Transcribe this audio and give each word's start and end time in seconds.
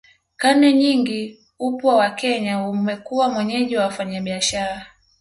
Karne 0.35 0.73
nyingi 0.73 1.39
upwa 1.59 1.95
wa 1.95 2.09
Kenya 2.09 2.59
umekuwa 2.69 3.29
mwenyeji 3.29 3.77
wa 3.77 3.83
wafanyabiashara 3.83 4.87